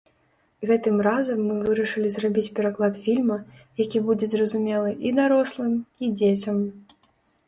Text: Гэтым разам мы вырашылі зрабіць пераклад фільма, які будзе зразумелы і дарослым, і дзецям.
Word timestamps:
Гэтым 0.67 0.95
разам 1.07 1.39
мы 1.49 1.57
вырашылі 1.65 2.09
зрабіць 2.15 2.51
пераклад 2.59 2.97
фільма, 3.03 3.37
які 3.81 4.01
будзе 4.07 4.25
зразумелы 4.31 4.91
і 5.11 5.13
дарослым, 5.21 5.77
і 6.03 6.11
дзецям. 6.17 6.57